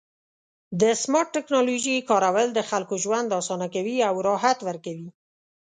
د 0.81 0.83
سمارټ 1.03 1.29
ټکنالوژۍ 1.37 1.97
کارول 2.09 2.47
د 2.53 2.59
خلکو 2.69 2.93
ژوند 3.03 3.27
اسانه 3.39 3.67
کوي 3.75 3.97
او 4.09 4.15
راحت 4.27 4.57
ورکوي. 4.67 5.09